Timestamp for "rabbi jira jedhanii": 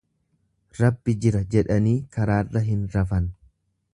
0.79-1.95